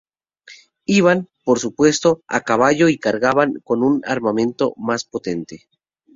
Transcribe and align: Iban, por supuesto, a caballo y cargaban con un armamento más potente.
Iban, 0.93 1.29
por 1.43 1.59
supuesto, 1.59 2.23
a 2.27 2.41
caballo 2.41 2.89
y 2.89 2.97
cargaban 2.97 3.59
con 3.63 3.83
un 3.83 4.01
armamento 4.03 4.73
más 4.77 5.03
potente. 5.05 5.67